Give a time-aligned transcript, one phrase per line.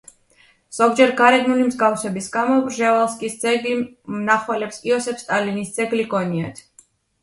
[0.77, 6.69] ზოგჯერ, გარეგნული მსგავსების გამო პრჟევალსკის ძეგლი მნახველებს იოსებ სტალინის ძეგლი ჰგონიათ.